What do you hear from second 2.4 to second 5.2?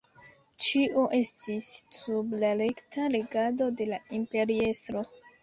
la rekta regado de la imperiestro.